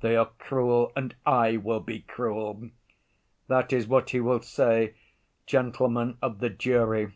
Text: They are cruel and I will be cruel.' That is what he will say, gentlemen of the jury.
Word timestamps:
They 0.00 0.14
are 0.14 0.30
cruel 0.38 0.92
and 0.94 1.12
I 1.26 1.56
will 1.56 1.80
be 1.80 2.02
cruel.' 2.02 2.70
That 3.48 3.72
is 3.72 3.88
what 3.88 4.10
he 4.10 4.20
will 4.20 4.40
say, 4.40 4.94
gentlemen 5.44 6.18
of 6.22 6.38
the 6.38 6.50
jury. 6.50 7.10